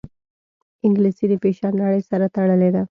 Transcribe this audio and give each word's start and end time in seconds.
انګلیسي 0.85 1.25
د 1.29 1.33
فیشن 1.43 1.73
نړۍ 1.81 2.01
سره 2.09 2.25
تړلې 2.35 2.69
ده 2.75 2.79